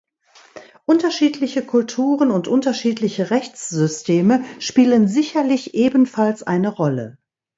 Unterschiedliche 0.85 1.63
Kulturen 1.63 2.31
und 2.31 2.47
unterschiedliche 2.47 3.29
Rechtssysteme 3.29 4.43
spielen 4.57 5.07
sicherlich 5.07 5.75
ebenfalls 5.75 6.41
eine 6.41 6.69
Rolle. 6.69 7.19